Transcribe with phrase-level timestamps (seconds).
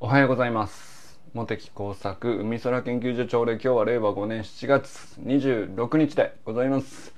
[0.00, 1.18] おはようございます。
[1.32, 7.14] 茂木工作海空研究所長で今日は令和5年7月26日でございます。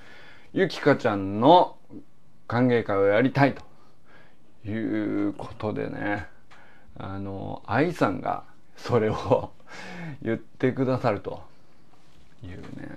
[0.52, 1.76] ゆきかちゃんの
[2.46, 3.62] 歓迎会をやりたいと。
[4.68, 6.26] いうことでね
[6.98, 8.44] あの愛さんが
[8.76, 9.50] それを
[10.22, 11.42] 言ってくださると
[12.44, 12.96] いうね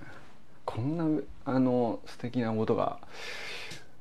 [0.65, 2.99] こんなあの素敵なことが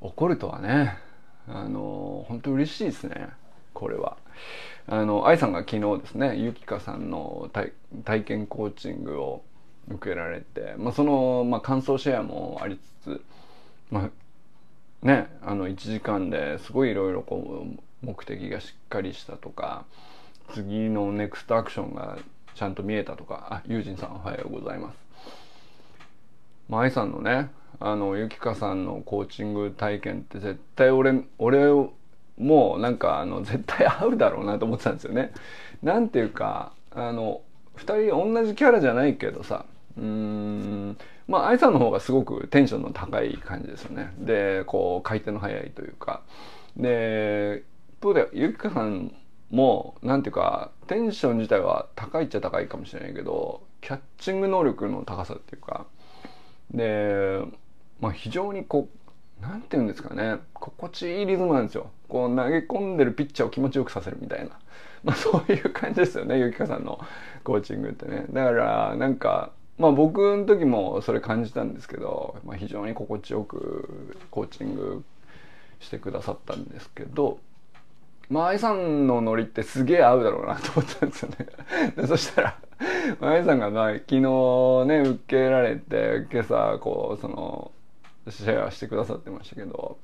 [0.02, 0.98] 起こるとはね
[1.46, 3.28] あの本当嬉しいですね
[3.74, 4.16] これは。
[4.90, 7.50] あの愛さんが昨日ですねゆきかさんの
[8.04, 9.42] 体験コーチングを
[9.90, 13.22] 受けられて、まあ、その、まあ、感想シェアもありつつ、
[13.90, 14.10] ま
[15.02, 17.66] あ、ねあの1時間ですごいいろいろこ
[18.02, 19.84] う目的がしっかりしたとか
[20.54, 22.18] 次のネクストアクションが
[22.54, 24.96] ちゃんと見えたとかあユージンさんおはようございます。
[26.68, 27.50] まあ、愛さんのね
[27.80, 31.66] あのゆきかさんのコーチング体験って絶対俺俺
[32.38, 35.32] もうなんかあの絶対合うだろうなと思ってたんですよね。
[35.82, 37.42] なんていうかあの
[37.76, 39.64] 2人同じキャラじゃないけどさ
[39.96, 44.12] うんまあ愛さんの方がすごくテンションの高い感じですよね。
[44.18, 46.22] でこう回転の速いというか
[46.76, 47.64] で
[47.98, 49.12] 一方でゆきかさん
[49.50, 55.86] もなんていうかテンション自体は高いっちゃ高いかもしれないけどキャッチング能力の高さっていうか
[56.70, 57.40] で、
[58.00, 58.97] まあ、非常にこう
[59.40, 60.38] なんていうんですかね。
[60.54, 61.90] 心地いいリズムなんですよ。
[62.08, 64.50] こう投げ込んでるピッチャーを気持ちよくさせるみたいな、
[65.04, 66.38] まあ、そういう感じですよね。
[66.38, 67.00] ゆきかさんの
[67.44, 68.26] コーチングってね。
[68.30, 75.04] だからなんかまあ僕の時もそれ感じたんですけど、まあ、非常に心地よくコーチング
[75.80, 77.38] してくださったんですけど
[78.28, 81.46] まあ愛さんのノリってすげえ合うだろうなと思ったんですよね。
[81.96, 82.58] でそしたら
[83.20, 84.20] 愛さんがまあ昨日
[84.86, 87.70] ね受けられて今朝こうその
[88.30, 89.98] シェアしてくださってましたけど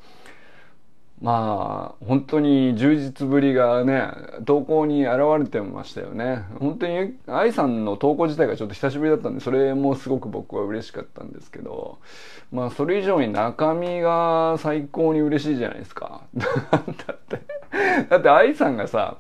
[1.21, 4.11] まあ本当に充実ぶりがね
[4.45, 6.45] 投稿に現れてましたよね。
[6.59, 11.99] 本当に愛さんの投稿自体がちょっと久しぶりだったんでそれもすごく僕は嬉しかったんですけど
[12.53, 16.23] まあそれ以上に中身が最高に嬉しいじゃないですか。
[16.37, 17.41] だって
[18.11, 19.17] だって愛さんがさ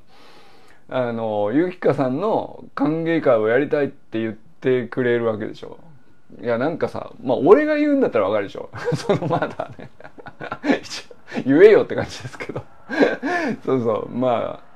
[0.89, 5.79] あのゆきかさんの歓迎会をやりたいって言ってくれるわけでしょ。
[6.43, 8.71] いやなんかさまあ俺が言うんだったらわかるでしょ。
[8.95, 9.91] そのまだね。
[11.45, 12.63] 言えよって感じですけど。
[13.65, 14.09] そうそう。
[14.09, 14.75] まあ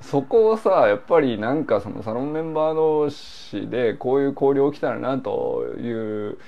[0.00, 6.38] そこをさやっぱりなんかそのサロンメンバー同士でこういう交流起きたらなという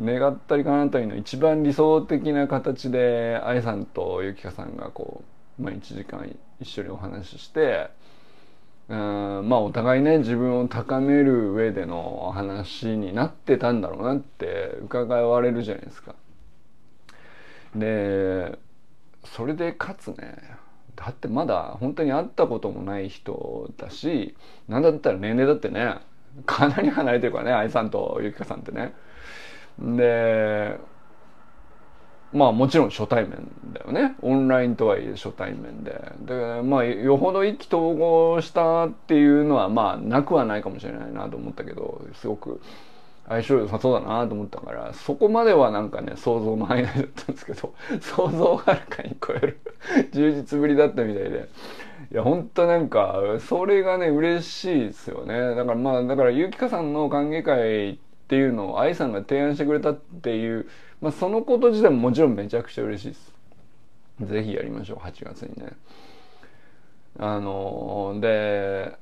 [0.00, 5.22] 願ったりかなったりの一番理想的な形で愛さんとゆきかさんがこ
[5.58, 7.90] う、まあ、1時間一緒にお話しして
[8.88, 16.14] うんまあお互いね自分を高める上での話になってたんだろうなって伺われるじゃないですか。
[17.74, 18.58] で
[19.24, 20.38] それでかつね
[20.94, 24.36] だってまだ本当に会ったこともない人だし
[24.68, 25.96] 何だったら年齢だってね
[26.46, 28.94] かなり離れてるからね愛さんとゆきかさんってね。
[29.78, 30.78] で
[32.32, 34.16] まあもちろん初対面だよね。
[34.22, 36.00] オンラインとはいえ初対面で。
[36.20, 42.60] でまあよほど意気投合したっていうのはまあなくはないかもしれないなと思ったけどすごく
[43.28, 49.58] 相性良さそうだなと思ったからそこまではなんかね想像の範囲内だったんですけど 想像をはるかに超える
[50.12, 51.48] 充実ぶりだったみたいで。
[52.12, 55.56] いや本当なんかそれがね嬉しいですよね。
[55.56, 57.96] だからまあだからゆきかさんの歓迎会っ
[58.28, 60.68] ていうのを愛さんが提案してくれたっていう、
[61.00, 63.32] まあ、そのこと自体ももちろんめちゃくちゃ嬉しいです
[64.22, 65.72] ぜひやりましょう8月にね
[67.18, 68.96] あので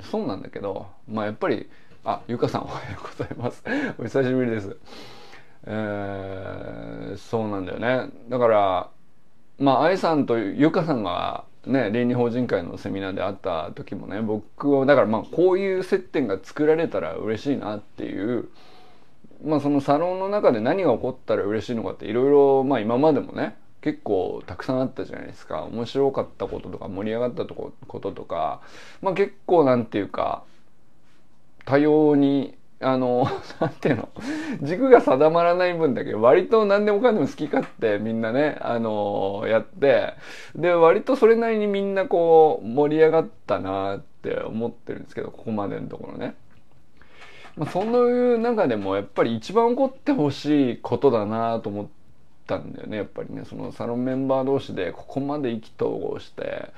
[0.00, 1.68] そうなんだけどまあやっぱり
[2.06, 3.64] あ、ゆかさんおはようございます。
[3.98, 4.76] お久しぶりです。
[5.66, 8.10] えー、そうなんだよね。
[8.28, 8.90] だから、
[9.58, 18.50] まあ、愛さんとゆかさんがね、倫理法人会のセミナーで会った時もね、僕は、だからまあ、こういう接点が作られたら嬉しいなっていう、
[19.44, 25.64] まあ、そのサロンの中で何が起こったら嬉しいのかっていろいろ、まあ、今までもね、結構たくさんあったじゃないですか。
[25.64, 28.62] 面白かったこととか盛り上がったとここととか、
[29.02, 30.42] まあ結構なんていうか、
[31.66, 33.26] 多様にあの
[33.60, 34.08] なんていうの？
[34.62, 40.14] 軸が定まらない分だけ割と何でもかんでも好き勝手みんなねあのやって
[40.54, 46.36] で割とそれなりにみんなこう盛り上がったなって思ってるんですけどここまでのところね。
[47.56, 51.86] まあ、そいう中でもやっぱり一番起こってほしいことだなと思っ
[52.46, 56.72] たんだよねやっぱりねそのサロンメンバー同士でここまで意気投合して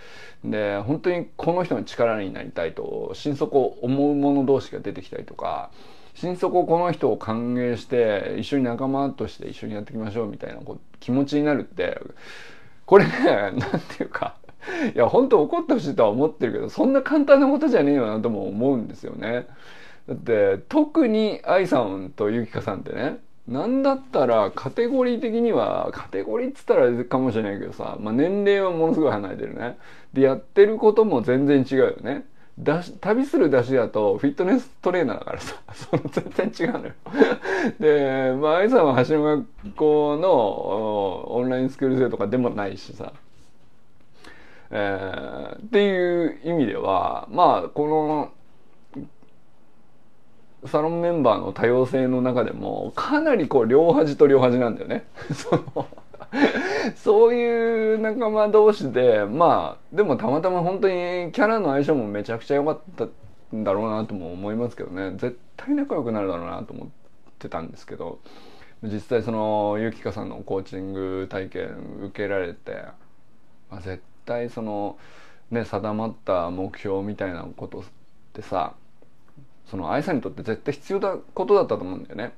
[0.44, 5.70] で本当にこの人の力になりたいと心底思う者同士が出てきたりとか
[6.14, 12.00] 心底この人を歓迎して一緒に仲間として一緒にやっていきましょうみたいなこう気持ちになるって
[12.84, 14.36] これね何て言うか
[14.94, 19.46] いや本当怒ってほしいとは思ってるけどそんな簡単なことじゃねえよなとも思うんですよね。
[20.08, 23.18] だって特に愛さんとゆきかさんってね
[23.48, 29.78] なんだったらカテゴリー的にはカテゴリーっつったらかもしれないけどさ、まあ、年齢はものすごい離れてるね。
[30.12, 32.24] でやってることも全然違うよね。
[32.58, 36.92] だし旅する出しだとフィットネストレーナーだからさ その全然違うのよ。
[37.78, 43.12] でまあ愛さんは橋の学校のオンラインスクール生とかでもないしさ。
[44.68, 48.32] えー、っていう意味ではまあこの
[50.66, 55.06] サロンメンバーの多様性の中でもかなりこう両端と両端なんだよね。
[55.32, 55.86] その
[56.94, 63.06] そういう仲間同士でまあでもたまたま本当にキャラの相性もめちゃくちゃ良かった
[63.56, 66.88] んだろうなとも思いますけどね絶対仲良くなるだろうなと思っ
[67.38, 68.18] てたんですけど
[68.82, 72.82] 実際そのゆきかさんのコーチング体験受けられて、
[73.70, 74.98] まあ、絶対その
[75.50, 77.82] ね定まった目標みたいなことっ
[78.32, 78.74] てさ
[79.70, 82.32] その愛さんにとって絶対必要なことだったと思うんだよね。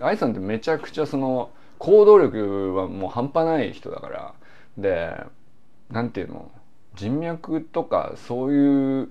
[0.00, 4.34] 愛さんってめちゃくちゃその行動力はもう半端ない人だから。
[4.76, 5.16] で
[5.90, 6.50] なんていうの？
[6.94, 9.08] 人脈とかそういう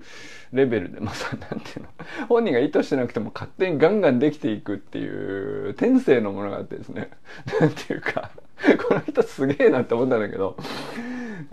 [0.52, 1.88] レベルでまあさなんていうの？
[2.28, 7.10] 本人が意図してなくても勝手にガンガンできていくっていう天性のものがあってですね。
[7.60, 8.30] なんていうか
[8.88, 10.56] この人すげえなって思ったんだけど。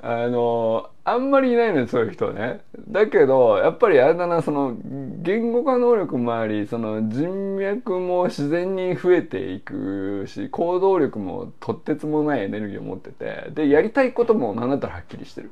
[0.01, 2.61] あのあんまりいないのよそういう人ね。
[2.87, 15.51] だけどやっぱりあれだなその言語化能力もありその人脈も自然に増えていくし行動力もとってつもないエネルギーを持っててでやりたいことも何だったらはっきりしてる。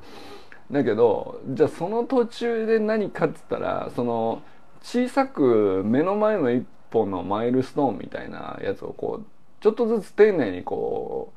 [0.71, 4.43] だけどじゃあその途中で何かっつったらその
[4.81, 9.25] 小さく目の前の一本のマイルストーンみたいなやつをこう
[9.61, 11.33] ちょっとずつ丁寧にこ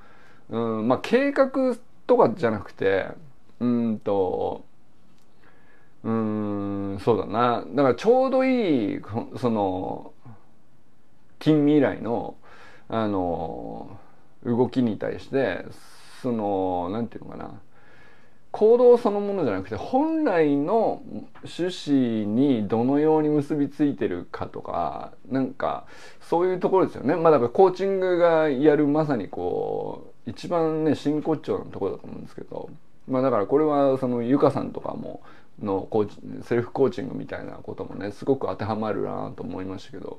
[0.51, 1.51] う、うん、まあ計画
[2.13, 3.07] とかじゃなくて
[3.59, 4.65] うんと
[6.05, 7.65] うんそうだな。
[7.67, 9.01] だからちょうどいい
[9.39, 10.13] その
[11.39, 12.35] 近未来の
[12.89, 13.99] あの
[14.45, 15.65] 動きに対して
[16.21, 17.61] そのなんていうのかな。
[18.51, 21.03] 行動そのものじゃなくて本来の
[21.37, 25.87] 趣旨にどのように結びついてるかとかなんか
[26.21, 27.17] そういうところですよね。
[27.17, 32.71] まあだからコーチングがやるまさにこう一番ね真骨頂のところだと思うんですけど
[33.09, 35.23] まあだからこれはそのゆかさんとかも
[35.61, 40.19] のコーチセルフコーチングみたいなこともねすごく当てはまるなと思いましたけど、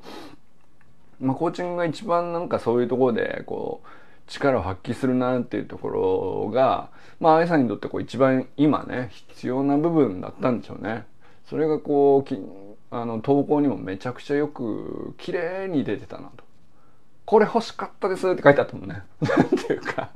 [1.19, 3.87] まあ、コーチングが一番なんかそういうところでこう
[4.27, 6.89] 力を発揮するなっていうところが
[7.19, 11.05] まあ愛さんにとってこう一番今ね必要な部分だったんでしょうね。
[11.45, 12.39] それがこうき
[12.89, 16.42] あの投稿にもめちゃくちゃよく綺麗に出てたなと。
[17.25, 19.03] これ欲しかったですって書いてあったもんね。
[19.21, 20.09] なんていうか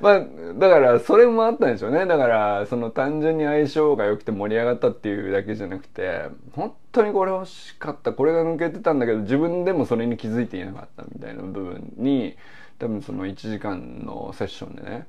[0.00, 0.20] まあ、
[0.58, 2.06] だからそれもあったんでしょうね。
[2.06, 8.12] だからその単純に相性が良くて盛り上がったっていうだけじゃなくて、本当にこれ欲しかった。
[8.12, 12.36] これが抜けてたんだけど自分でもそれに気づいていなかったみたいな部分に、
[12.78, 15.06] 多分その1時間のセッションでね、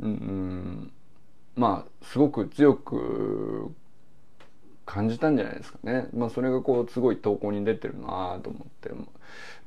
[0.00, 0.92] うん、
[1.56, 3.72] まあすごく強く
[4.90, 6.08] 感じたんじゃないですかね。
[6.12, 8.90] まあそれがこうすごい投稿に出てるなと思って。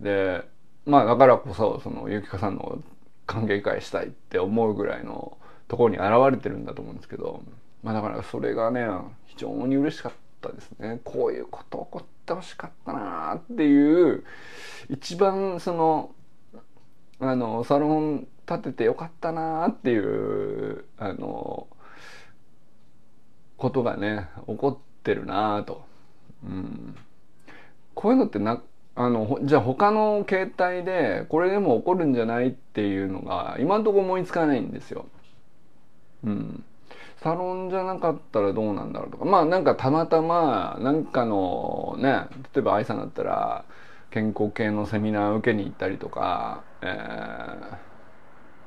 [0.01, 0.43] で、
[0.85, 2.83] まあだからこそそのゆきかさんの
[3.25, 5.37] 歓迎会したいって思うぐらいの
[5.69, 7.41] ところに現れてるんだと思うんですけど、
[7.83, 8.85] まあだからそれがね、
[9.27, 10.11] 非常に嬉しかっ
[10.41, 10.99] たですね。
[11.05, 14.25] こういうこと起こってほしかったなっていう、
[14.89, 16.11] 一番その、
[17.21, 21.67] あの、サロン立ててよかったなっていう、あの、
[23.55, 25.85] ことがね、起こっててるなと。
[26.43, 26.95] うん。
[27.93, 28.61] こういうのってな
[28.95, 35.05] あのじゃあ他の携帯でこれでも起こるんじゃないっていうのが今んとこ思いつかないんですよ。
[36.23, 36.63] うん。
[37.23, 43.63] サロンじゃなかったらどうなんだろうとかまあなんかたまたまなんかのね例えば愛さんだったら
[44.11, 47.77] 健康系のセミナー受けに行ったりとか、えー、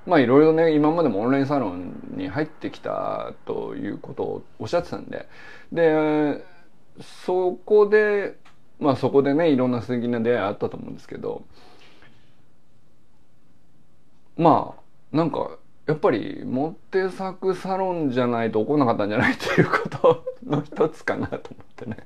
[0.07, 5.29] まあいろいろね今までもオンラインサロンに入ってきたということをおっしゃってたんで。
[5.73, 6.45] で
[7.25, 8.37] そこで
[8.79, 11.43] まあそこでねいろんな素敵な出会いあったと思うんですけど。
[14.37, 14.75] ま
[15.13, 21.97] あなんかやっぱりモテ作サロンじゃないと起こんなかったんじゃないっていうことの一つかなと思ってね。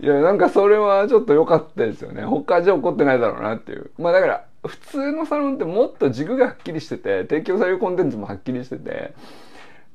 [0.00, 2.22] いやなんかそれはちょっと良かったですよね。
[2.24, 3.90] 他じゃ起こってないだろうなっていう。
[3.98, 9.12] まあだから普通のサロンってもっと軸がはっきりしてて提供されるコンテンツもはっきりしてて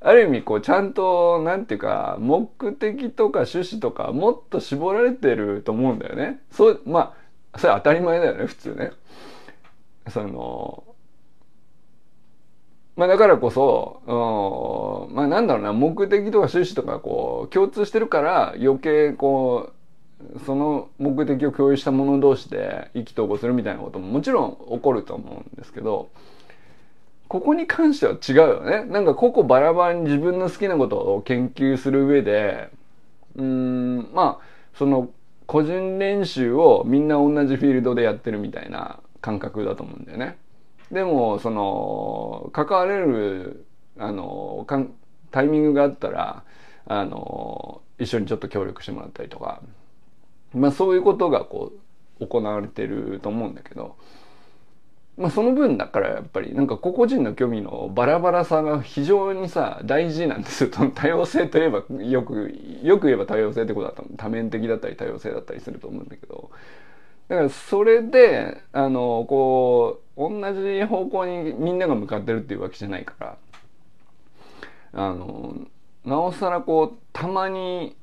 [0.02, 6.40] ある意味こうちゃんとなんていうか目的とか趣旨とかもっと絞られてると思うんだよね。
[6.52, 7.16] そうま
[7.54, 8.92] あそれ当たり前だよね普通ね。
[10.10, 10.84] その
[12.98, 14.02] まあだからこそ、
[15.08, 19.74] うん、まあなんだろうな、目的とか趣旨とかこう、共通してるから余計こう、
[20.46, 26.10] その目的を共有した者同士で意気投合するみたいなことももちろん起こると思うんですけど、
[27.28, 28.86] ここに関しては違うよね。
[28.86, 32.70] なんか個々バラバラに自分の好きなことを研究する上で、
[33.36, 35.10] うん、まあ、その
[35.46, 40.38] 個人練習をみんな同じフィールドでやってるみたいな感覚だと思うんだよね。
[40.92, 43.66] でも、その、関われる、
[43.98, 44.94] あの、かん
[45.32, 46.44] タイミングがあったら、
[46.86, 49.62] あの、一緒にちょっと協力してもらったりとか、
[50.54, 51.72] まあそういうことがこ
[52.20, 53.96] う、行われてると思うんだけど、
[55.18, 60.70] まあその分だからやっぱりなんか個々人の興味のバラバラさが非常にさ大事なんですよ。
[60.94, 66.50] 多様性といえばよく、よく言えば多様性ってことだった多面的だったり多様性だったりすると思うんだけど、
[67.28, 73.38] だからそれで、あの、こう、同じ方向にみんなが向かってるっていうわけじゃないから、
[74.94, 75.56] あの、
[76.06, 77.98] なおさらこう、たまに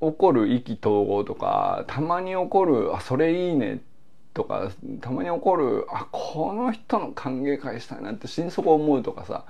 [0.00, 3.80] 起こる意気投合とか、たまに起こる、あ、それいいね
[4.34, 9.44] とか、たまに起こる、あ、この人の歓迎会したいなって心底思うとかさ、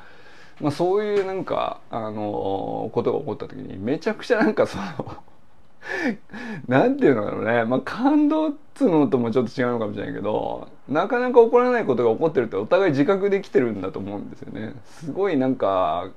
[0.61, 4.85] まあそういうなんか、あのことが起こった時にめちゃくちゃなんかその
[6.69, 7.65] なんていうのかなね。
[7.65, 14.75] まあ、感動っつうのともちょっと違うのかもしれないけど、なかなか起こらないことが起こってるってお互い自覚できてるんだと思うんですよね。
[14.85, 16.09] すごいなんか、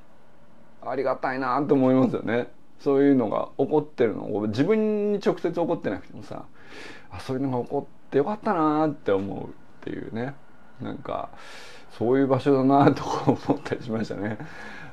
[0.84, 2.48] ありがたいなと思いますよね。
[2.84, 6.46] そういうのが起こってるのを自分に直接起こってなくてもさ、
[7.12, 9.50] あ、そういうのが起こってよかったなって思うっ
[9.82, 10.34] ていうね。
[10.82, 11.30] なんか、
[11.98, 14.38] そういう場所だなと思ったりしましたね。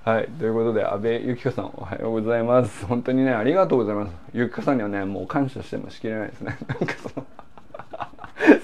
[0.05, 0.29] はい。
[0.39, 2.85] ということで、安倍幸子さん、おはようございます。
[2.87, 4.13] 本当にね、ありがとうございます。
[4.33, 6.59] ゆきかさんにはね、もう感謝してもしきれないですね。
[6.69, 7.27] なんかその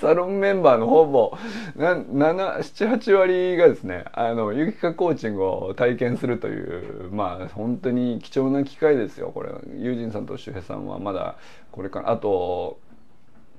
[0.04, 1.34] サロンメンバーのほぼ、
[1.76, 9.48] な、7、7、8割がですね、あの、ゆきかコーチングを体験するという、まあ、本当に貴重な機会ですよ、これ。
[9.78, 11.36] ユージンさんと周平さんはまだ、
[11.72, 12.78] これから、あと、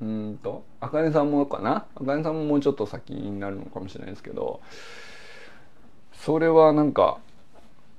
[0.04, 1.86] うんと、あかねさんもかな？
[1.96, 4.62] あかねさんももうちょっと先になるのかもしれないですけど、
[6.14, 7.18] それはなんか、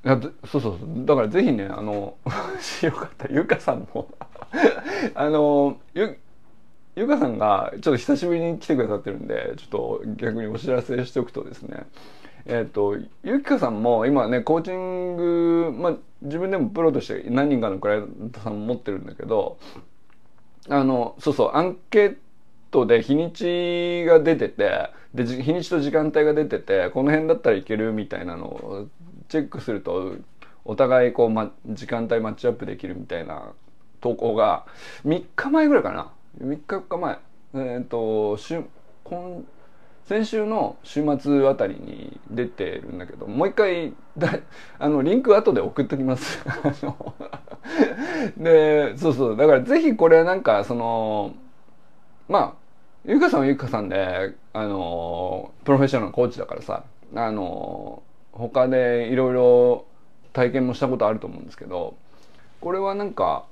[0.05, 0.79] いやそうそう。
[1.07, 2.17] だからぜひねあの
[2.83, 3.27] よかった。
[3.29, 4.09] ゆかさんも。
[5.17, 6.19] あのゆ
[6.97, 11.85] ゆかさんがちょっと久しぶりに来てくださってるんでちょっと逆にお知らせしておくとですね。
[12.47, 19.59] えっ、ー、とゆきかさんも今ねコーチングまあ自分でもプロとして何人かのクライアントさん持ってるんだけど
[20.71, 22.17] あのそうそうアンケー
[22.71, 28.87] トで日にちが出ててで日にちと時間帯が出ててこの辺だったらいけるみたいなのを
[29.29, 30.15] チェックすると
[30.65, 33.53] お互いこう、ま、時間帯マッチアップできるみたいな
[34.01, 34.67] 投稿が
[35.05, 37.19] 3日前ぐらいかな3日4日前
[37.55, 38.63] えっ、ー、と週
[39.05, 39.45] 今
[40.07, 44.39] 先週の週末あたりに出てるんだけどもう一回だ
[44.79, 46.45] あのリンク後で送っときます。
[48.37, 49.37] でそうそう。
[49.37, 51.35] だからぜひこれなんかその
[52.29, 52.53] まあ
[53.05, 58.03] ゆかさんはゆかさんであのプロフェッショナルのコーチだからさあの
[58.33, 59.87] 他でいろいろ
[60.33, 61.95] 体験もしたことあると思うんですけど
[62.61, 63.45] これはなんか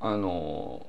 [0.00, 0.86] あの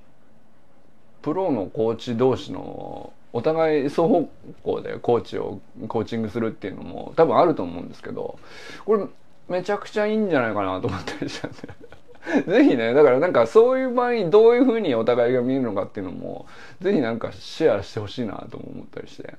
[1.24, 4.30] プロのコーチ同士のお互い双方
[4.64, 8.38] 向でコーチをコーチングするっていうのも多分あると思うんですけど
[8.86, 9.06] これ
[9.50, 11.58] めちゃくちゃいいんじゃないかなと思ったりしたんで
[12.46, 16.46] ぜひねだからなんかそういう場合どういうふうにお互いが見えるのかっていうのも
[16.82, 19.34] ぜひなんかシェアしてほしいなと思ったりして。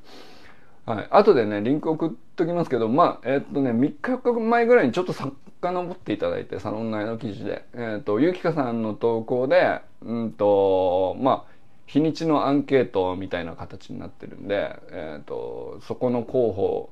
[0.87, 1.07] はい。
[1.11, 7.65] 後でね、リンク送っときますけど、まあ、えー、っとね、3日4日前ぐらいにちょっと遡っていただいて、サロン内の記事で。
[7.73, 11.54] えー、っと、ゆきかさんの投稿で、うんと、まあ、
[11.87, 16.91] 日にちのアンケートみたいな形になってるんで、えー、っと、そこの候補、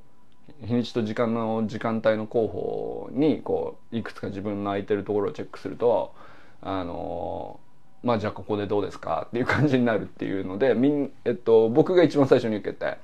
[0.67, 6.15] 日にちと時間の時間帯の候補に、こう、いくつか自分の空いてるところをチェックすると、
[6.61, 7.59] あの
[8.05, 12.99] まあじゃあここでどうですかっていう感じになるっていうので、みん、えっと、僕が一番最初に受けて、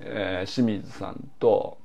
[0.00, 1.78] えー、清水さんと、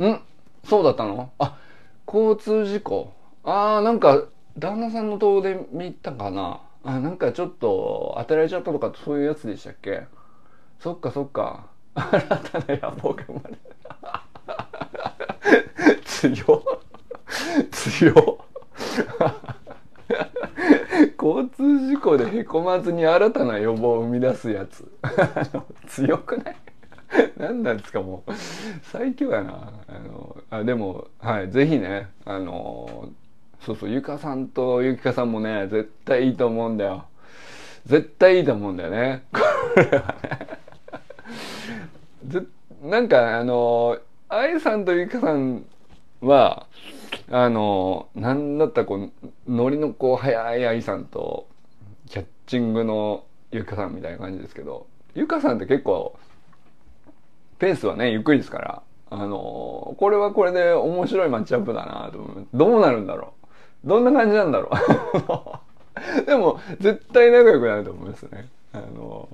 [0.00, 0.20] ん？
[0.64, 1.30] そうだったの？
[1.38, 1.58] あ、
[2.06, 3.12] 交通事故。
[3.44, 4.24] ああ、なんか、
[4.58, 6.60] 旦那さんの動画で見たかな。
[6.84, 10.06] あ、なんかちょっと当てられちゃったとかそういうやつでしたっけ？
[10.78, 11.66] そっかそっか。
[11.94, 13.58] 新たな野望が生まれ
[16.04, 16.62] 強
[17.70, 18.44] 強
[21.22, 24.90] 交通事故でへこまずに新たな予防を生み出すやつ。
[25.86, 26.56] 強くない？
[27.36, 28.32] 何なんですかもう。
[28.82, 29.72] 最強やな。
[29.88, 33.10] あのあでもはいぜひねあの
[33.64, 37.04] そうそうゆかさんとゆきかさんもね絶対いいと思うんだよ。
[37.86, 39.24] 絶対いいと思うんだよね。
[39.32, 39.40] こ
[39.76, 40.60] れはね。
[42.82, 43.98] なんかあの
[44.28, 45.66] 愛さんとゆきかさん
[46.20, 46.66] は
[47.30, 49.10] あのなんだったらこう
[49.48, 51.48] ノリのこう速い愛さんと
[52.08, 56.18] キャッチングのゆかさんみたいな感じですけどゆかさんって結構
[57.58, 62.46] ペースはねゆっくりですからあのこれはこれで面白いマッチアップだなと思う。
[62.54, 63.39] どうなるんだろう。
[63.84, 64.70] どんな感じなんだろ
[66.22, 66.24] う？
[66.26, 68.48] でも絶対仲良くなると思いますね。
[68.72, 69.28] あの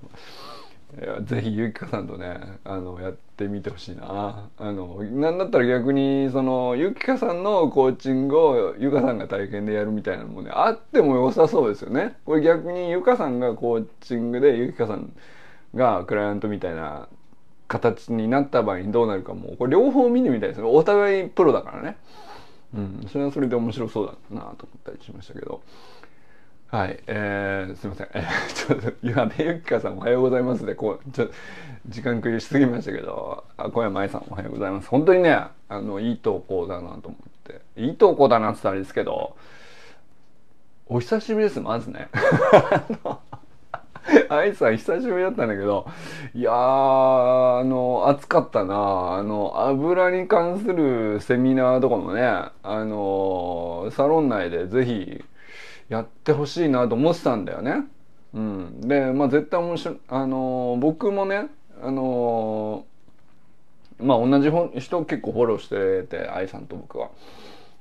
[1.25, 4.49] ぜひゆきかさんとねあのやってみてほしいな。
[4.59, 12.17] あのなんだったら逆にそのゆきかさんのコーチングをゆかさんが体験でやるみたいなのもねあっても良さそうですよね。
[12.25, 15.13] これ逆にゆかさんがコーチングでゆきかさん
[15.75, 17.09] がクライアントみたいな
[17.69, 20.69] 形になった場合にどうなるかもこれ両方見てみたいですね。
[20.69, 21.99] お互いプロだからね。
[22.75, 25.63] うんそれはそれで面白そうだなと思ったりしましたけど
[26.69, 28.09] はい、えー、すみません。
[28.13, 31.35] えー、ちょっと、岩部ゆきかさんおはようございますで、こう、ちょっと
[31.87, 34.89] 時間食いしすぎましたけど、あ小山愛さんおはようございます。
[34.89, 37.61] 本当にね、あの、いい投稿だなと思って。
[37.81, 39.37] いい投稿だなって言ったらあれですけど、
[40.89, 42.09] お久しぶりです、まずね。
[44.29, 45.87] 愛さん久しぶりだったんだけど、
[46.35, 49.15] いやー、あの、暑かったな。
[49.15, 55.25] あの、油に関するセミナーとかもね、あの、サロン内でぜひ、
[55.89, 57.85] やってほしいなと思ってたんだよね。
[58.35, 61.49] うん、でまあ絶対面白いあの、僕もね
[61.81, 62.85] あの、
[63.99, 67.11] まあ同じ人結構フォローしてて愛さんと僕は。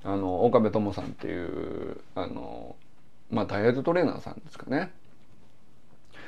[0.08, 2.76] あの岡部友さんっていうあの
[3.32, 4.92] まあダイエットトレーナーさんですかね。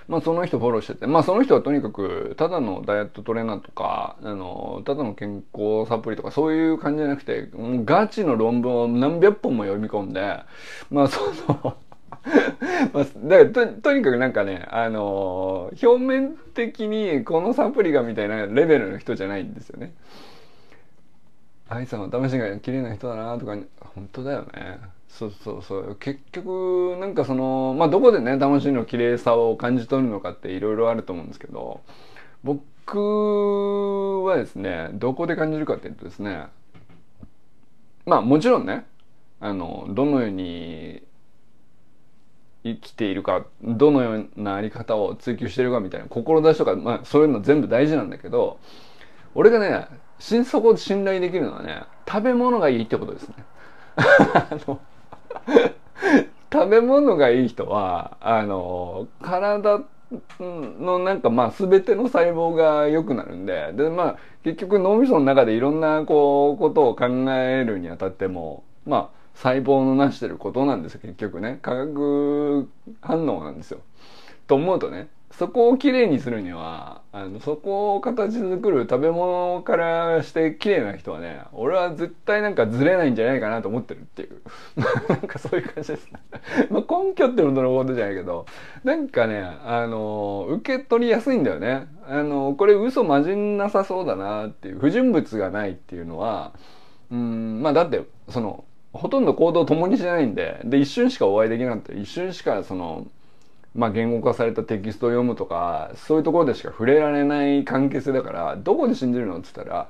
[0.07, 10.39] まあその人フォローしてて、まあその人はとにかく、ただのダイエットトレーナーとか、あの、ただの健康サプリとかそういう感じじゃなくて、もうガチの論文を何百本も読み込んで、
[10.89, 11.77] まあその
[12.93, 19.93] まあ、だからととにかくなんかね、あのー、表面的にこのサプリがみたいなレベルの人じゃないんですよね。
[21.69, 23.57] 愛さんは試しが綺麗な人だなとか、
[23.95, 24.79] 本当だよね。
[25.17, 31.81] そうそうそう結局なんかそのまあどこでね魂の綺麗さを感じ取るのかっていろいろあると思うんですけど
[32.43, 36.45] 僕はですねどこで感じるかっていうとですね
[38.05, 38.85] まあもちろんね
[39.39, 41.01] あのどのように
[42.63, 48.59] 生きているかどのようなあり方を追求してるかみたいな志とか、まあ、そういうの全部大事なんだけど
[49.33, 49.87] 俺がね
[50.19, 53.35] 心底で信頼できるのはね食べ物がいいってことですね。
[53.97, 54.79] あの
[56.51, 59.81] 食べ物がいい人はあの体
[60.39, 72.69] のなんかまあ全ての細胞が良くなるんででまあ結局脳みその中でいろんなこうことを考えるにあたってもまあ細胞のなしてることなんですよ結局ね化学
[73.01, 73.81] 反応なんですよ。
[74.47, 84.41] と思うとねそこをきれいにするにはあのそこを形作る食べ物からして綺麗な人はね俺は絶対なんかずれないんじゃないかなと思ってるっていう。
[85.09, 86.19] なんかそういう感じですね。
[86.71, 88.45] まあ根拠ってほどのことじゃないけど
[88.83, 91.87] なんかねあの受け取りやすいんだよね。
[92.07, 96.53] あのこれ嘘混じんなさそうだなっていう不純物がないっていうのは
[97.11, 98.63] うんまあだってその
[98.93, 103.07] ほとんど行動を共にしないんでで一瞬しかお会いできなくて一瞬しかその
[103.77, 109.87] まあ、言語化されたテキストを読むとかそういうところでしか触れられない関係性だからどこで信じるのっつったら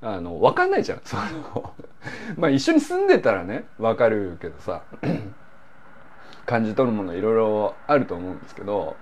[0.00, 1.00] あの分かんないじゃん。
[1.02, 1.74] その
[2.38, 4.82] まあ一緒に住んでたらね分かるけどさ
[6.46, 8.94] 感じ取るものいろいろあると思うんですけど、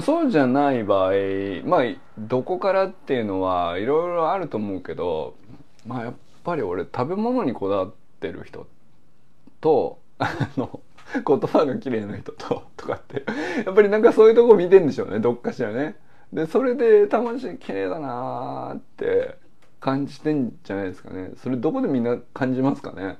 [0.00, 1.12] そうじゃない場合
[1.64, 1.82] まあ
[2.18, 5.36] どこからっていうのはいろいろあると思うけど
[5.86, 8.66] まあやっぱり俺食べ物にこだわってる人
[9.60, 10.80] とあの
[11.26, 13.24] 言葉が綺麗な人と とかって。
[13.64, 15.96] やっぱりなんかそういうとこ見てんでしょうねどっかしらね。
[16.32, 19.38] でそれで魂綺麗だなーって
[19.80, 21.32] 感じてんじゃないですかね。
[21.36, 23.18] それどこでみんな感じますかね。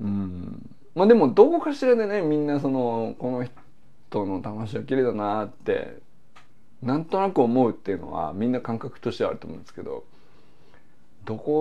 [0.00, 0.70] うん。
[0.94, 5.98] まあでもどこかしらでねみんなそのこの人の魂は綺麗だなーって
[6.82, 10.04] なんとなく思うっていうのはみんな感覚としてはあると思うんですけど
[11.24, 11.52] どこ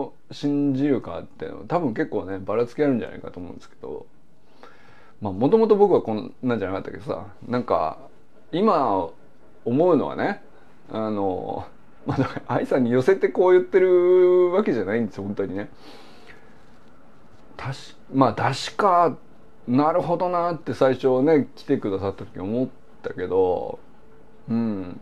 [0.00, 4.06] を信じるかっていうのは多分結構ねばらつきあるんじゃないかと思うんですけど
[5.20, 7.98] まあもともと僕はこんなんじゃなかったけどさなんか
[8.52, 9.08] 今
[9.64, 10.42] 思うのはね
[10.90, 11.66] あの
[12.06, 15.70] まあ愛さんに寄せてこう言ってるわけじゃないんですよ本当にね。
[17.56, 19.16] たしまあ確か
[19.66, 22.68] なるほどなって最初ね来てくださった時思っ
[23.02, 23.78] たけど
[24.48, 25.00] うん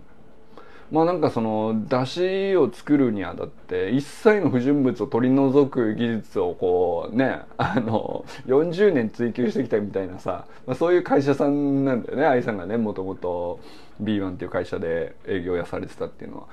[0.94, 13.58] まあなんかその出汁を作るにあたって一切の不純物を取り除く技術をこうねあの40年追求してきたみたいなさ、まあ、そういう会社さんなんだよね愛さんがねもともと
[14.00, 16.46] B1 っていう会社で営業やされてたっていうのは。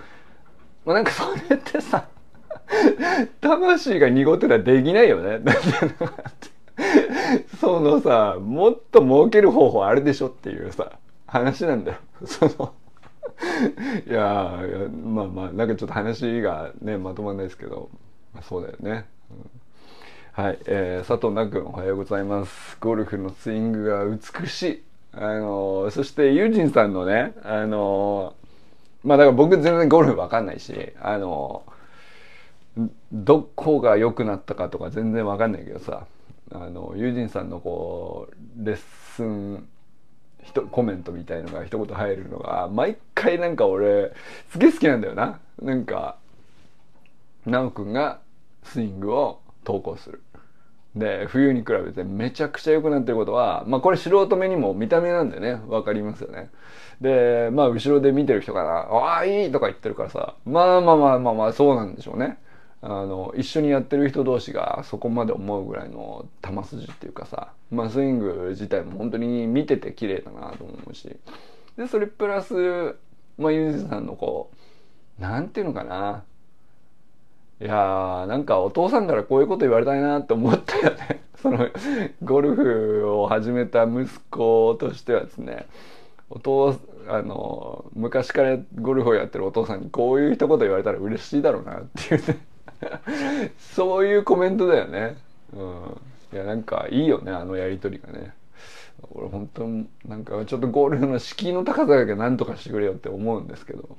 [0.85, 2.07] まあ、なんかそれってさ
[3.41, 5.37] 魂が濁ってたらできないよね。
[5.37, 5.55] だっ
[6.39, 6.55] て
[7.59, 10.93] そのさ、もっと儲ける方法あるでしょっていうさ、
[11.27, 11.97] 話なんだよ。
[12.25, 12.73] その
[14.07, 14.59] いや、
[15.03, 17.89] まあまあ、なんかちょっと話がね、まとまんないですけど、
[18.33, 19.05] まあ、そうだよね。
[19.31, 22.77] うん、はい、えー、佐藤奈君おはようございます。
[22.79, 24.83] ゴルフのスイングが美しい。
[25.13, 36.05] あのー、そしてユージンさんのね、あのー、まあだから僕全然ゴルフわかんないし、あのー、どこが良くなったかとか全然わかんないけどさ、
[36.53, 38.77] あのユージンさんのこうレッ
[39.15, 39.67] スン
[40.71, 44.11] コメントみたいのが一言入るのが毎回なんか俺
[44.49, 45.39] すげえ好きなんだよな。
[45.61, 46.17] なんか
[47.45, 48.19] 奈くんが
[48.63, 50.21] スイングを投稿する。
[50.95, 55.55] で冬に比べてめちゃくちゃ良くなってることはまあこれ素人目にも見た目なんでね。
[55.67, 56.49] 分かりますよね。
[56.99, 60.35] でまあ後ろで見てる人から「ああいい!」とか言ってるからさ。
[60.45, 62.37] まあまあまあまあまあそうなんでしょうね。
[62.83, 71.15] あの一緒にやってる人同士がそこまで思うぐらいの球筋っていうかさ、まあ、スイング自体も本当に見てて綺麗だなと思うし。
[71.77, 72.95] でそれプラス、
[73.37, 74.51] まあ、ユージさんのこ
[75.19, 76.23] うなんていうのかな。
[77.61, 81.21] いやーなんかお父さんからこういうこと言われたいなって思ったよね。
[81.37, 81.69] その
[82.23, 85.67] ゴルフを始めた息子としてはですね。
[86.31, 86.75] お父
[87.07, 92.50] あの昔からゴルフをやってるお父さんにこういう一言言われたら嬉しいだろうなっていうね。
[93.59, 95.17] そういうコメントだよね。
[95.53, 96.01] うん。
[96.33, 98.33] いや、なんかいいよね、あのやりとりがね。
[99.13, 99.67] 俺本当
[100.07, 103.97] なんかちょっとゴールの敷居の高さだけ何とかしてくれよって思うんですけど。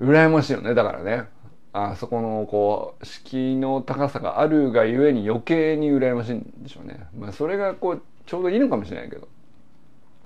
[0.00, 1.24] 羨ましいよね、だからね。
[1.72, 7.06] あそこのこう敷居の高さがあるがゆえに余計に羨ましいんでしょうね。
[7.18, 9.28] まあそれがこうちょうどいいのかもしれないけど。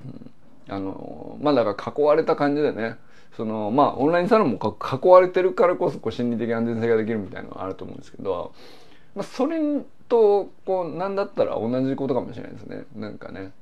[0.05, 0.31] うん、
[0.73, 2.99] あのまあだから囲われた感じでね。
[3.37, 8.53] そのまあオンラインサロンも囲われてるからこそこう心理的安全性ができるみたいなのがあると思うんですけど、
[9.14, 9.59] まあ、それ
[10.09, 12.85] とこうなんだったら同じことかもしれないですね。
[12.95, 13.53] なんかね。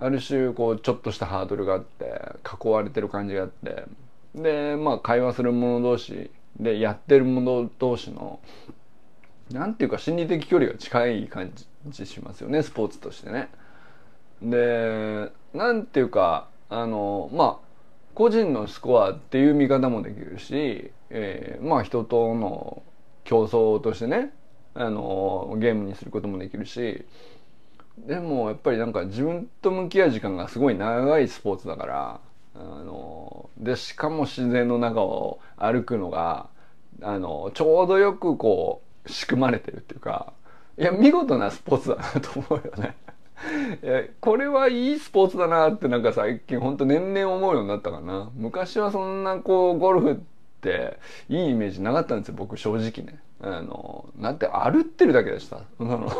[0.00, 2.22] ある種こうちょっとしたハードルがあって
[2.64, 3.84] 囲われてる感じがあって。
[4.34, 8.38] でまあ会話する者同士でやってる者同士の
[9.50, 11.50] なんていうか心理的距離が近い感
[11.88, 12.62] じしますよね。
[12.62, 13.48] スポーツとしてね。
[14.42, 17.67] でなんていうかあのまあ
[18.14, 22.82] 個人のスコアっていう見方もできるし、えー、まあ人との
[23.24, 24.32] 競争としてね
[24.74, 27.04] あのゲームにすることもできるし
[28.06, 32.20] でもやっぱりなんか自分と向き合う時間がすごい長いスポーツだから
[32.54, 36.48] あのでしかも自然の中を歩くのが
[37.02, 40.32] あのちょうどよくこう仕組まれてるっていうか
[40.78, 42.96] いや見事なスポーツだなと思うよね。
[44.20, 48.30] これはいいスポーツだなってなんか最近ほんと年々思うようになったかな。
[48.34, 50.16] 昔はそんなこうゴルフっ
[50.60, 50.98] て
[51.28, 53.18] いいイメージなかったんですよ僕正直ね。
[53.40, 55.60] あのなんて歩ってるだけでした。
[55.76, 56.18] そのなんて。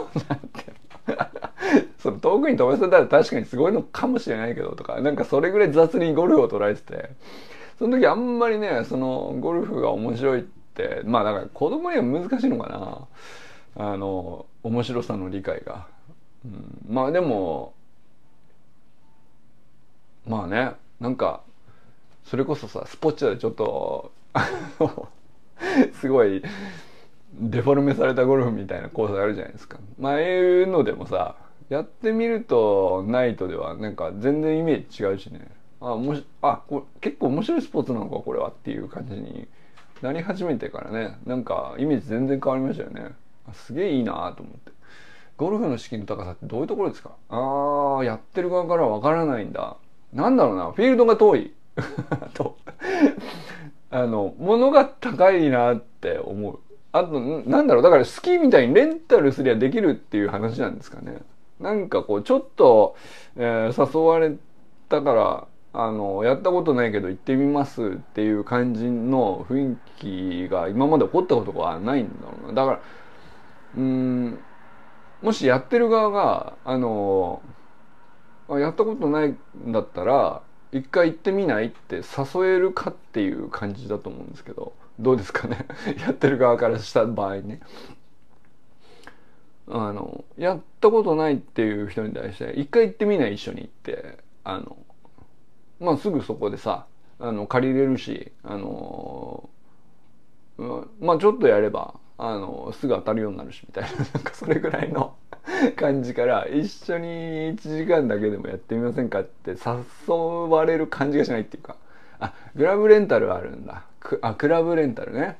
[1.98, 7.10] その遠くに飛ばせたら確かにすごいのかもしれないけどとかなんかそれぐらい雑にゴルフを捉えてて。
[7.78, 12.68] その時あんまりねそのゴルフが面白いってまあだから子供には難しいのか
[13.76, 13.86] な。
[13.90, 15.86] あの面白さの理解が。
[16.44, 17.74] うん、まあでも
[20.26, 21.42] まあねなんか
[22.24, 24.12] それこそさスポッチャでちょっと
[25.94, 26.42] すごい
[27.34, 29.78] デフォルメされたゴルフみたいなコースあるじゃないですか。
[29.98, 31.36] まあああいうのでもさ
[31.68, 35.50] やってみるとナイトではなんか全然イメージ違うしね。
[35.80, 39.46] あもしあこ結構面白いスポーツなのかこれはっていう感じに
[40.02, 41.18] なり始めてからね。
[41.26, 43.14] なんかイメージ全然変わりましたよね。
[43.52, 44.72] すげえいいなと思って。
[45.38, 47.12] ゴルフの資金の高さってどういうところですか？
[47.30, 49.76] ああ、やってる側からわからないんだ。
[50.12, 51.54] なんだろうな、フィールドが遠い。
[52.34, 52.56] と。
[53.90, 56.58] あの、物が高いなって思う。
[56.92, 61.18] あと、なんだろう、だからスキーみたいにレンタルすりゃできるっていう話なんですかね。
[61.60, 62.96] なんかこう、ちょっと、
[63.36, 64.36] えー、誘われ
[64.88, 69.76] たから、あの、やったことないけど行ってみますっていう感じの雰囲
[70.46, 72.54] 気が今まで起こったことがないんだろうな。
[72.54, 72.80] だから、
[73.76, 74.38] うん、
[75.22, 77.42] もしやってる側があの
[78.50, 85.66] やったことないんだったら一回行ってみないって誘えるかっていう感じだと思うんですけどどうですかね？
[86.00, 87.60] やってる側からした場合ね。
[89.70, 94.78] あのやったことないっていう人に対して一回行ってみない一緒に行ってあの
[95.78, 96.86] まあすぐそこでさ
[97.18, 99.50] あの借りれるしあの
[101.00, 103.90] まあちょっとやればあのすぐ当たるようになるしみたいな。
[104.12, 105.14] なんかそれぐらいの
[105.76, 107.06] 感じから一緒に
[107.56, 110.14] 1時間だけでもやってみませんかって誘
[110.50, 111.76] われる感じがしないっていうか。
[112.20, 113.84] あグラブレンタルあるんだ。
[114.00, 115.38] くあクラブレンタルね。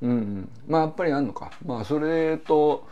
[0.00, 0.48] うんうん。
[0.66, 1.50] まあやっぱりあんのか。
[1.64, 2.86] まあそれと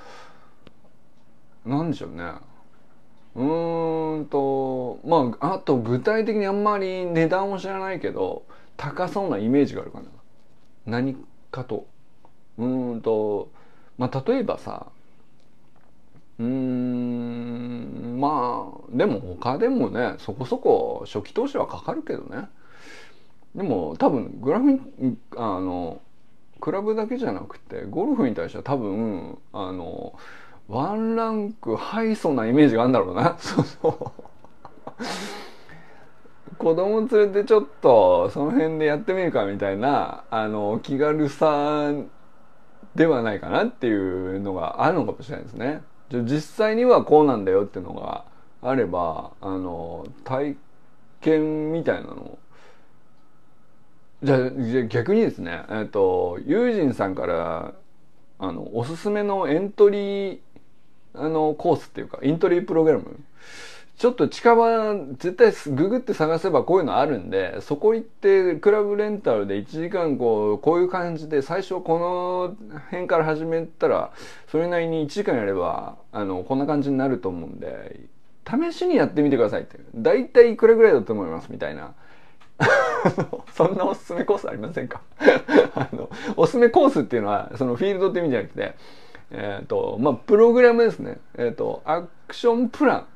[1.64, 2.33] なんでしょうね。
[3.35, 8.42] うーんとまああと具体的にあんまり値段を知らないけど
[8.77, 10.07] 高そうなイメージがあるかな。
[10.85, 11.16] 何
[11.51, 11.87] かと
[12.62, 13.51] うんと
[13.98, 14.87] まあ例えばさ
[16.38, 22.48] うーんまあでも他でもねそこそこ初期投資はかかるけどね。
[23.55, 24.81] でも多分グラフに
[25.37, 26.01] あの
[26.61, 30.14] クラブだけじゃなくてゴルフに対しては多分あの
[30.68, 33.37] ワンランクハイソなイメージがあるんだろうな。
[33.40, 34.22] そうそう。
[36.57, 41.90] 子供連れてちょっとその辺でやってみるかみたいなあの気軽さ
[42.95, 45.83] ではないかなっていうのがあるのかもしれないですね。
[46.11, 48.25] 実際にはこうなんだよっていうのが
[48.61, 50.57] あればあの体
[51.21, 52.39] 験みたいなの
[54.23, 54.51] じゃあ
[54.89, 57.73] 逆にですねえっとユージンさんから
[58.39, 60.39] あのおすすめのエントリー
[61.15, 63.21] あのコースっていうかイントリープログラム
[63.97, 74.11] ちょっと近場絶対ググって探せばこういうのあるんでそこ行ってクラブレンタルで1時間こうこういう感じで最初この辺から始めたら
[74.51, 78.01] それなりに1時間やればあのこんな感じになると思うんで
[78.45, 81.95] 試しにやってみてくださいって大体いくらぐらいだと思いますみたいな。
[83.55, 85.01] そんなおすすめコースありませんか？
[85.75, 88.75] あのおすすめコースっていうのはそのフィールドって意味じゃなくて
[89.31, 91.19] えっ、ー、とまあプログラムですね。
[91.37, 93.07] えっ、ー、とアクションプラン。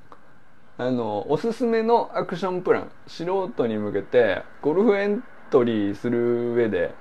[0.78, 6.94] あのおすすめのアクションプラン素人に向けてゴルフエントリーする上で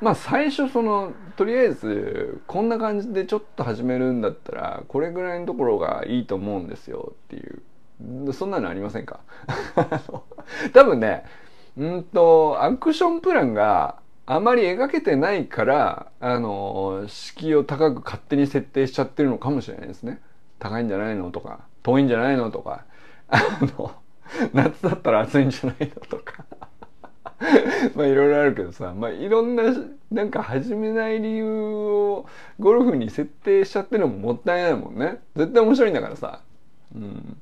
[0.00, 7.62] まあ最初そのとりあえずこんな感じでちょっと始めるんだったらこれぐらいのところがいいと思うんですよっていう。
[8.32, 9.20] そんなのありませんか？
[10.74, 11.24] 多分ね
[11.78, 20.20] うんとアクションプランがあまり描けてないからあの敷居を高く勝手に設定しちゃってるのかもしれないですね。
[20.58, 22.84] 高いんじゃないのとか遠いんじゃないのとか。
[23.28, 23.94] あの
[24.52, 26.44] 夏だったら暑いんじゃないのとか。
[27.94, 29.64] まあいろいろあるけどさまあいろんな
[30.10, 32.26] なんか始めない理由を
[32.58, 35.20] ゴルフに設定しちゃってるのももったいないもんね。
[35.36, 36.40] 絶対面白いんだからさ。
[36.94, 37.36] うん。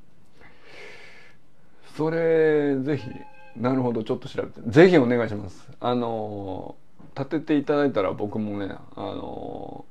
[1.95, 3.09] それぜひ
[3.55, 4.61] なるほどちょっと調べて。
[4.65, 5.69] ぜひお願いします。
[5.79, 6.75] あの
[7.15, 9.85] 立てていただいたら僕もねあの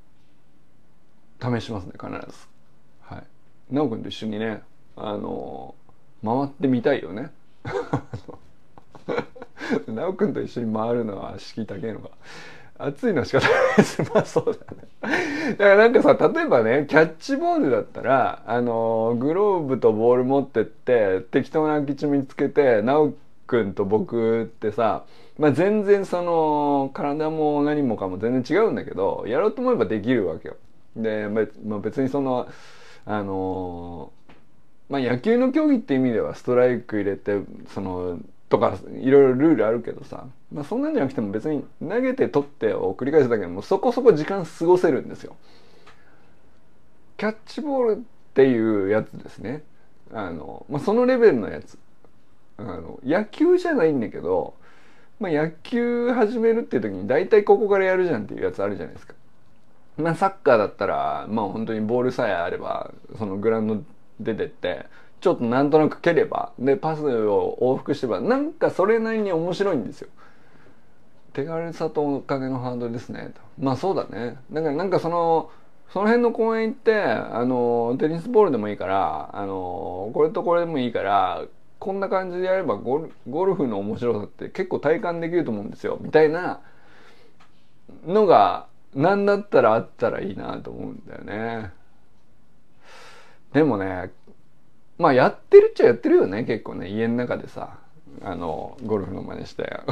[1.40, 2.48] 試しますね必ず。
[3.02, 3.24] はい。
[3.70, 4.62] 直君と一緒にね
[4.96, 5.74] あの
[6.24, 7.32] 回ってみたいよね。
[9.86, 12.10] 直君と一緒に回るのは敷居高いのが
[12.78, 14.02] 暑いのは仕方ないです。
[14.12, 14.58] まあそうだね。
[15.56, 23.14] だからなんかさ例えばねキャッチボールだったらあのグローブとボール持ってって適当な空き地見つけて直
[23.46, 25.04] 君と僕ってさ、
[25.38, 30.56] まあ、全然その体も何もかも全然違うんだけどやろうと思えばできるわけよ。
[30.96, 32.48] で、まあ、別にその
[33.04, 34.12] あの
[34.92, 37.40] まあ、野球の競技って意味ではストライク入れて
[37.72, 38.18] その
[38.50, 45.34] とかいろいろルールあるけどさ、まあ、そんなんじゃなくても別に投げて取ってを繰り返すだけでもそこそこ時間過ごせるんですよ。
[47.16, 48.02] キャッチボールっ
[48.34, 49.62] ていうやつですね。
[50.12, 51.78] あの、まあ、そのレベルのやつ。
[52.58, 54.52] あの野球じゃないんだけど、
[55.20, 59.14] まあ、野球始めるっていう時に大体ここからやるじゃんっていうやつあるじゃないですか。
[59.96, 63.82] まあ、サッカーだったら、まあ本当にボールさえあれば、そのグラウンド
[64.20, 64.86] 出てって、
[65.20, 70.08] ちょっとなんとなく蹴れば、で、パスを往復してば、なんかそれなりに面白いんですよ。
[71.32, 73.32] 手軽さとお金のハードルですね。
[73.58, 74.36] まあそうだね。
[74.50, 75.50] だからなんかその、
[75.92, 81.44] その辺の公園行って、あの、テニスボールでもいいから、あの、これとこれでもいいから、
[81.78, 85.98] こんな感じでやればゴルゴルフの面白さって結構体感できると思うんですよ。
[86.00, 86.60] みたいな
[88.06, 91.72] のが、何だったらあったらいいなと思うんだよね。
[93.52, 94.10] でもね、
[94.98, 96.88] まあやってるっちゃやってるよね、結構ね。
[96.88, 97.78] 家の中でさ、
[98.22, 99.62] あの、ゴルフの真似して。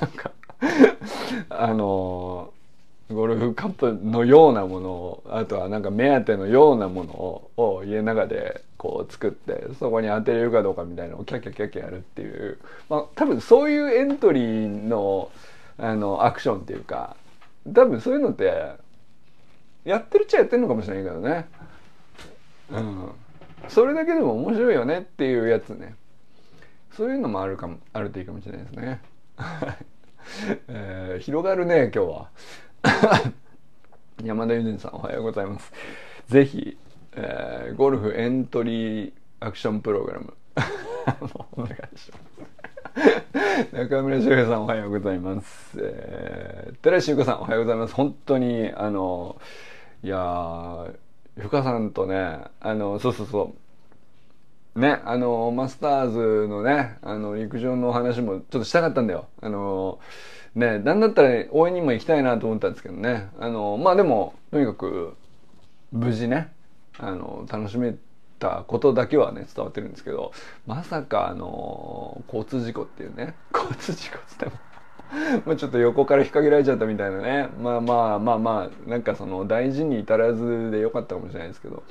[0.00, 0.30] なんか
[1.50, 2.52] あの、
[3.12, 7.12] ゴルフカップのようなものを、あとはなんか目当てのようなもの
[7.56, 15.30] を家の中でこう作って、そこに当てれるかどうかみたいなのをキャキャキャキャやるっていう、まあ多分そういうエントリーの、
[15.78, 17.16] あの、アクションっていうか、
[17.72, 18.74] 多分そういうのって
[19.84, 21.46] やってるっちゃやってるのかもしれないけどね
[22.70, 23.10] うん。
[23.68, 25.94] それだけでも面白いよねっていうやつね。
[26.92, 29.00] そういうのもあるかもあるといいかもしれないですね。
[30.68, 32.28] えー、広がるね今日は。
[34.22, 35.72] 山田裕二さんおはようございます。
[36.28, 36.78] ぜひ、
[37.16, 40.34] えー、ゴルフエントリーアクションプログラム。
[41.56, 42.24] お願いします。
[43.72, 45.78] 中村修平さんおはようございます。
[45.80, 47.94] えー、寺石由子さんおはようございます。
[47.94, 49.40] 本当に、あの、
[50.02, 53.54] いやー、ゆかさんとね、あの、そうそうそ
[54.76, 54.80] う。
[54.80, 59.28] ね、あの、マスターズのね、あの、陸上のお話もちょっとしたかったんだよ。
[59.40, 60.00] あの、
[60.54, 63.28] ね、なんだったら応援にも行きたいなと思ったんですけどね。
[63.38, 65.16] あの、まあでも、とにかく、
[65.92, 66.52] 無事ね、
[66.98, 67.94] あの、楽しめ
[68.44, 70.32] たことだけはね伝わってるんですけど
[70.66, 74.52] まさかあの交通事故っていうね交通事故っつっても
[75.46, 77.48] まあちょっと横から引っ掛けられちゃったみたいなね。
[77.60, 81.82] まあまあまあまあなんかその大事に至らずでよかったかもしれないですけど。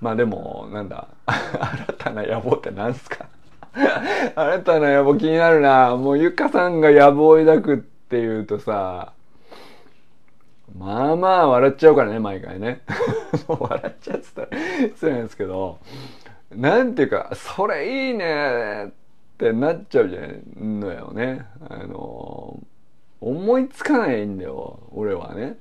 [0.00, 1.08] まあでもなんだ。
[1.26, 3.26] 新たな野望って何すか？
[4.36, 5.96] 新たな野望気になるな。
[5.96, 9.12] もうゆかさんが野望を抱くっていうとさ
[10.78, 12.80] まあまあ笑っちゃうからね、毎回ね。
[13.48, 14.48] 笑っちゃっつったら
[14.94, 15.78] 失礼なんですけど、
[16.54, 19.03] なんていうか、それいいねって
[19.34, 21.44] ってなっちゃうじゃないのよね。
[21.68, 22.60] あの、
[23.20, 25.58] 思いつかないんだよ、俺はね。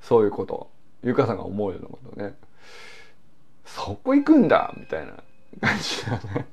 [0.00, 0.70] そういうこと。
[1.02, 2.34] ゆかさんが思うようなことね。
[3.64, 5.12] そこ行くんだみたいな
[5.60, 6.46] 感じだね。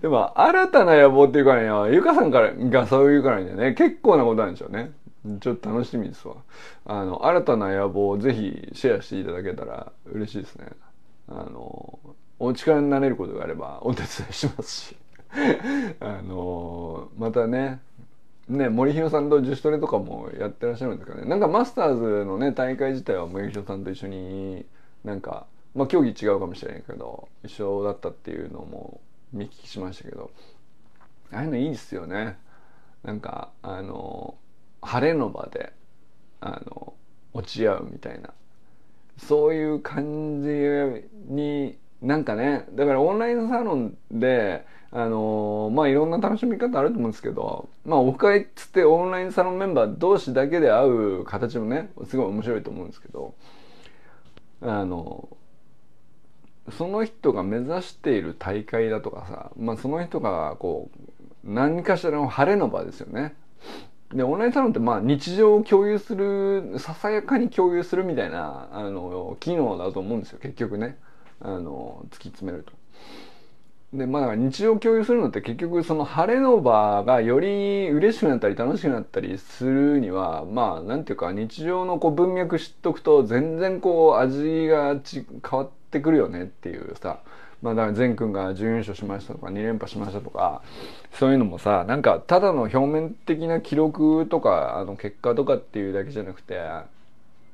[0.00, 4.92] でも、新たな野望っていうからには、ゆかさんからがそういうからにはね、結構なことなんでしょうね。
[5.40, 6.36] ちょっと楽しみですわ。
[6.86, 10.68] あの、新たな野望をぜひシェアしていただけたら嬉しいですね。
[11.28, 11.98] あの、
[12.38, 14.96] お力になれることがあればお手伝いしますし。
[16.00, 17.80] あの、またね、
[18.48, 21.28] ね、森弘さんと自主トレとかもやってらっしゃるんですかね。
[21.28, 24.66] なんかマスターズのね、大会自体は森弘さんと一緒に
[25.04, 29.00] なんか、まあ競技違うかもしれないけど、一緒だったっていうのも
[29.32, 30.30] 見聞きしましたけど、
[31.32, 32.36] ああいうのいいですよね。
[33.04, 34.34] なんか、あの、
[34.82, 35.72] 晴れの場で
[36.40, 36.94] あの
[37.32, 38.30] 落ち合うみたいな
[39.18, 40.48] そういう感じ
[41.32, 53.34] になんかねだからオンラインサロンであのまあいろんな楽しみ方あると思うんですけどまあオフ会っつってオンラインサロンメンバー同士だけで会う形もねすごい面白いと思うんですけど
[54.62, 55.28] あの
[56.70, 61.10] その人が目指している大会だとかさ、まあ、その人がこう
[61.44, 63.34] 何かしらの晴れの場ですよね
[64.14, 70.98] で、オンラインサロンってまあ日常を共有する、ささやかに共有するみたいな、あの、機能だと思うんですよ、結局ね。
[71.40, 72.72] あの、突き詰めると。
[73.92, 87.18] で、まあ日常を共有するのって結局その晴れの場がより嬉しくなったり楽しくなったりするには、まあなんていうか日常のこう文脈知っとくと全然こう味がち変わってくるよねっていうさ、
[87.62, 90.62] まあだから善くんが準優勝しましたとか2連覇しましたとか
[91.12, 96.58] そういうのもさなんかただの表面的な記録とかあの結果とかっていうだけじゃなくて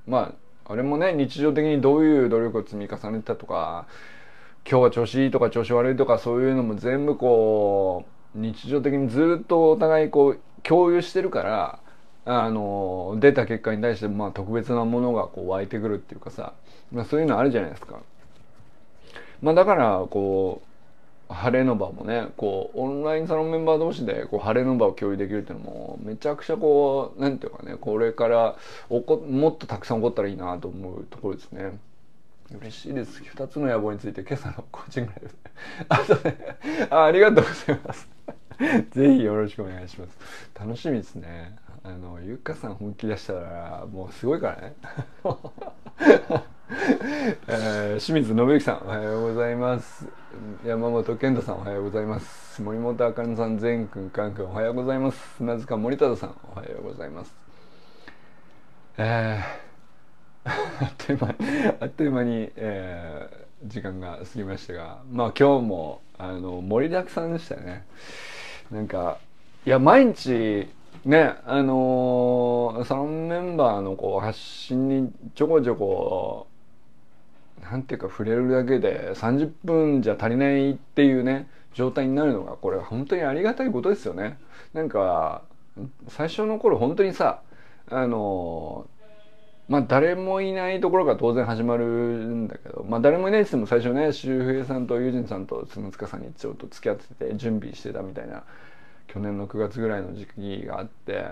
[0.07, 3.87] まああれもね日常的にどういう努力を積み重ねたとか
[4.69, 11.79] 今日は調子いいとか調子悪いとかそういうのも全部こう日常的にずっとお互いこう共有してるから
[12.25, 16.55] あの出た結果に対してまあ特別なものがこう湧いてくるっていうかさ、
[16.91, 18.01] まあ、そういうのあるじゃないですか。
[19.41, 20.66] まあだからこう
[21.29, 28.57] 晴れの場もねこうオンラインサロンメンバー同士でこう晴れの場を共有できるっていうのもめちゃくちゃこうなんていうかねこれから
[28.89, 31.79] おこもっとたくさん起こったらいいなと思うところですね。
[32.61, 33.25] 嬉しいです。
[33.25, 35.31] 二つの野望について今朝のコーチングライブ。
[35.89, 38.09] あとねあ、ありがとうございます。
[38.93, 40.17] ぜひよろしくお願いします。
[40.59, 41.57] 楽しみですね。
[41.83, 44.75] あの、ゆっかさん本気出したら、もうすごいからね。
[47.47, 50.05] えー、清水信之さんおはようございます。
[50.65, 52.61] 山本健太さんおはようございます。
[52.61, 55.37] 森本あかねさん善くんかんくんおはようございます。
[55.37, 57.33] 砂塚森忠さんおはようございます。
[58.99, 61.35] えー、 あっという間に
[61.81, 67.87] あっという間に、えー、時間が過ぎましたがまあ今日もあの盛りだくさんでしたね。
[68.73, 69.19] なんか
[69.65, 70.69] いや毎日
[71.05, 76.49] ねあのー、サロンメンバーのこう発信にちょこちょこ
[77.71, 84.39] なんていうか触れるだけで30分じゃ足りないっていうね状態になるのがこれ本当にありがたいことですよね。
[84.73, 85.43] なんか
[86.09, 87.43] 最初の頃本当にさ
[87.91, 88.87] あの
[89.69, 98.45] まあ誰もいないところが当然始まるんだけどまあ誰もいないっつっても最初ね周平さんと友人さんと角塚さんにちょっと付き合ってて準備してたみたいな
[99.09, 101.27] 去年の9月ぐらいの時期があって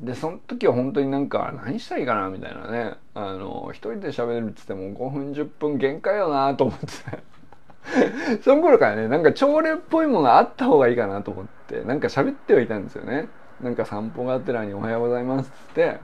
[0.00, 2.94] でその時は本当になんか何したらいいかなみたいなね。
[3.14, 7.34] あの一人で喋るっつっても5分10分限界よなと思って。
[8.42, 13.28] その頃からねなんか朝礼っぽいものがあった方がいいかなと思ってなんか喋ってはいたんですよね。
[13.60, 15.98] なんか散歩があってらに「おはようございます」っつって。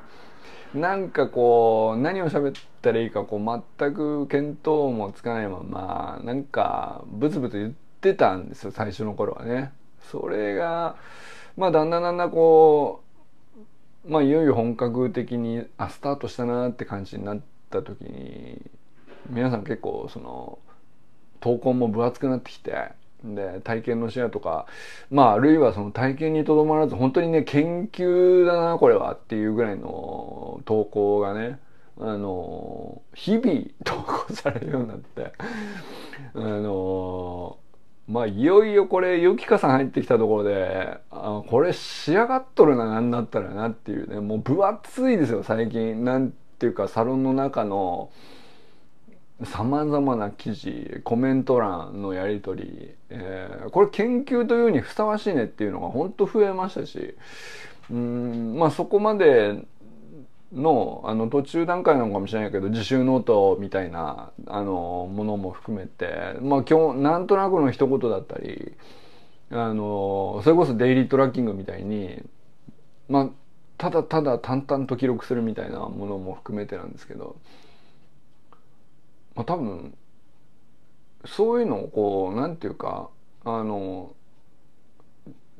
[0.74, 9.72] なんかこう何を喋ったらいいかこう全く見当もつかないままなんかブツブツ言ってたんですよ最初の頃はね。
[10.12, 10.95] それが
[11.57, 13.10] まあだんだんだんだんこう
[14.07, 17.41] まあいよいよ本格的にあスタートしたなって感じになっ
[17.71, 18.61] た時に
[19.29, 20.59] 皆さん結構その
[21.41, 22.93] 投稿も分厚くなってきて
[23.23, 24.67] で体験のシェアとか
[25.11, 31.59] まああるいはその体験にとどまらず本当にね研究だなこれはっていうぐらいの投稿がね
[31.99, 35.33] あの日々投稿されるようになって
[36.35, 37.59] あの
[38.11, 44.19] まあいよいよこれゆきかさん入ってきたところであこれ仕上がっとるななんだったらなっていうね。
[44.19, 46.05] もう分厚いですよ最近。
[46.05, 48.11] なんていうかサロンの中の
[49.45, 57.15] さまざまな記事コメント欄のやり取り、えー、これ研究というにふさわしいねっていうのが本当増えましたし。
[57.91, 59.63] うんまあそこまで
[60.53, 68.77] のあの途中段階なのかもしれないけど自習ノートみたいなあのものも含めてまあ今日なんとなくの一言だったり
[69.51, 72.23] あのそれこそ daily tracking みたいに
[73.09, 73.29] まあ
[73.79, 77.37] ただただ淡々と記録するみたいなものも含めてなんですけど、
[79.35, 79.95] まあ、多分
[81.25, 83.09] そういうのをこうなんていうか
[83.45, 84.15] あの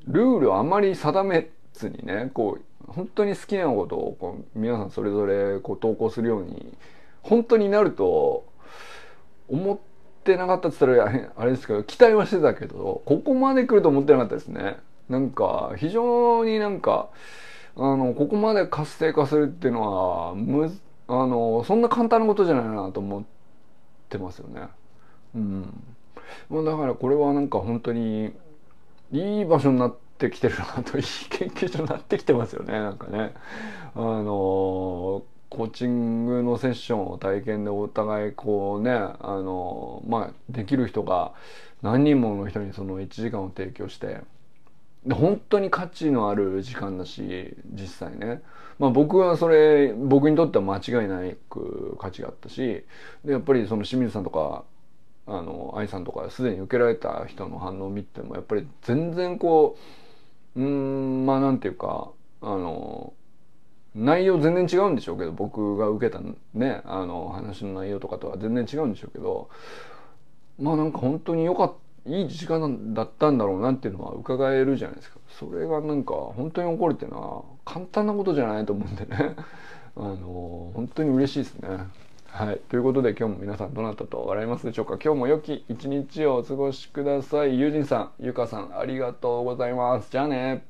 [0.07, 6.77] ルールをあまり定めずにねこう本当に好きなことをこう皆さんそれぞれこう投稿するように
[7.23, 8.45] 本当になると
[9.49, 9.79] 思っ
[10.25, 14.77] てなかったって言ったらあれですけど期待はしてたけどここまで来ると思ってなかったですね。
[15.09, 17.09] なんか非常になんか
[17.77, 20.73] あのここまで活性化するっていうのはむ
[21.09, 23.25] あのそんな簡単なことじゃないなと思っ
[24.09, 24.63] てますよね。
[25.35, 25.85] うん、
[26.49, 28.33] もうだからこれはなんか本当に
[29.13, 33.33] いい場所になってってきてるなといい研究所になってきてますよねなんかね。
[33.95, 41.33] あのコーチングのセッションを体験でお互いこうねあのまあできる人が
[41.83, 44.21] 何人もの人にその1時間を提供して
[45.05, 48.43] で本当に価値のある時間だし実際ね、
[48.79, 52.85] まあ、僕はそれ僕にとっては間違いないく価値があったし
[53.25, 54.63] でやっぱりその清水さんとか
[55.27, 60.00] あの愛さんとかすでに受けられた人の反応を見てもやっぱり全然こう
[60.57, 62.11] うんまあなんていうか
[62.43, 63.13] あの
[63.95, 66.21] 内容全然違うんでしょうけど僕が受けた
[66.55, 69.49] ねあの話の内容とかとは全然違うんでしょうけど
[70.59, 71.75] まあなんか本当に良かった
[72.07, 79.37] いい時間だったんだろうなっていうのは伺えるじゃないですかそれがなんか本当に起こるっていうのは簡単なことじゃないと思うんでね
[79.97, 81.69] あの本当に嬉しいですね。
[82.33, 82.61] はい。
[82.71, 84.99] ということで今日も皆さんどなたと笑いますでしょうか？
[85.03, 87.59] 今日も良き一日をお過ごしください。
[87.59, 90.11] ゆうじんさん、ゆかさん、ありがとうございます。
[90.11, 90.70] じゃあね。